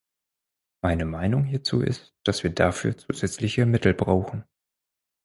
[0.81, 4.45] Meine Meinung hierzu ist, dass wir dafür zusätzliche Mittel brauchen.